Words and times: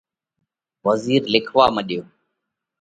وزِير 0.85 1.21
لکوا 1.33 1.65
مڏيو۔ 1.75 2.01